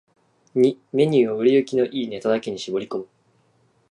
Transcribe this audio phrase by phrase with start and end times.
[0.55, 3.07] ⅱ メニューを売れ行きの良いネタだけに絞り込む